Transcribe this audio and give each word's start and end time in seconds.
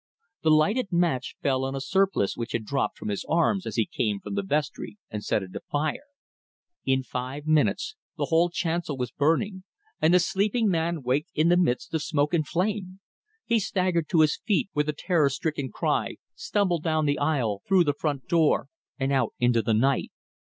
The 0.41 0.49
lighted 0.49 0.91
match 0.91 1.35
fell 1.43 1.63
on 1.63 1.75
a 1.75 1.79
surplice 1.79 2.35
which 2.35 2.53
had 2.53 2.65
dropped 2.65 2.97
from 2.97 3.09
his 3.09 3.23
arms 3.29 3.67
as 3.67 3.75
he 3.75 3.85
came 3.85 4.19
from 4.19 4.33
the 4.33 4.41
vestry, 4.41 4.97
and 5.11 5.23
set 5.23 5.43
it 5.43 5.55
afire. 5.55 6.05
In 6.83 7.03
five 7.03 7.45
minutes 7.45 7.95
the 8.17 8.25
whole 8.25 8.49
chancel 8.49 8.97
was 8.97 9.11
burning, 9.11 9.63
and 10.01 10.11
the 10.11 10.19
sleeping 10.19 10.69
man 10.69 11.03
waked 11.03 11.29
in 11.35 11.49
the 11.49 11.55
midst 11.55 11.93
of 11.93 12.01
smoke 12.01 12.33
and 12.33 12.47
flame. 12.47 12.99
He 13.45 13.59
staggered 13.59 14.09
to 14.09 14.21
his 14.21 14.39
feet 14.43 14.71
with 14.73 14.89
a 14.89 14.93
terror 14.93 15.29
stricken 15.29 15.69
cry, 15.69 16.15
stumbled 16.33 16.81
down 16.81 17.05
the 17.05 17.19
aisle, 17.19 17.61
through 17.67 17.83
the 17.83 17.93
front 17.93 18.27
door, 18.27 18.69
and 18.97 19.11
out 19.11 19.35
into 19.37 19.61
the 19.61 19.75
night. 19.75 20.11